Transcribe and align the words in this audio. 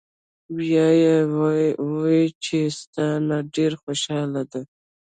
"بیا 0.57 0.87
ئې 0.99 1.15
وې 1.99 2.21
چې" 2.43 2.59
ستا 2.79 3.07
نه 3.27 3.37
ډېره 3.53 3.77
خوشاله 3.83 4.41
ده 4.51 4.61